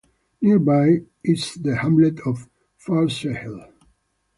[0.41, 3.71] Nearby is the hamlet of Furzehill.